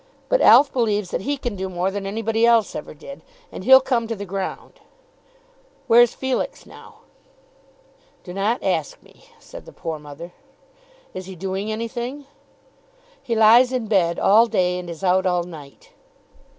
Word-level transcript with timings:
But 0.29 0.41
Alf 0.41 0.73
believes 0.73 1.11
that 1.11 1.21
he 1.21 1.37
can 1.37 1.55
do 1.55 1.69
more 1.69 1.91
than 1.91 2.07
anybody 2.07 2.43
else 2.43 2.73
ever 2.75 2.95
did, 2.95 3.21
and 3.51 3.63
he'll 3.63 3.79
come 3.79 4.07
to 4.07 4.15
the 4.15 4.25
ground. 4.25 4.79
Where's 5.85 6.15
Felix 6.15 6.65
now?" 6.65 7.01
"Do 8.23 8.33
not 8.33 8.63
ask 8.63 8.99
me," 9.03 9.25
said 9.37 9.67
the 9.67 9.71
poor 9.71 9.99
mother. 9.99 10.33
"Is 11.13 11.27
he 11.27 11.35
doing 11.35 11.71
anything?" 11.71 12.25
"He 13.21 13.35
lies 13.35 13.71
in 13.71 13.85
bed 13.85 14.17
all 14.17 14.47
day, 14.47 14.79
and 14.79 14.89
is 14.89 15.03
out 15.03 15.27
all 15.27 15.43
night." 15.43 15.91